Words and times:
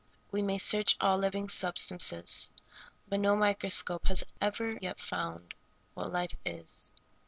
We 0.31 0.41
may 0.41 0.57
search 0.57 0.97
all 0.99 1.19
living 1.19 1.47
substances, 1.47 2.49
but 3.07 3.19
no 3.19 3.35
microscope 3.35 4.07
has 4.07 4.23
ever 4.41 4.79
yet 4.81 4.99
found 4.99 5.53
what 5.93 6.11
life 6.11 6.35
is. 6.43 6.91